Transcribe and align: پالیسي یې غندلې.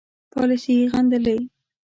پالیسي 0.31 0.73
یې 0.79 0.85
غندلې. 0.91 1.37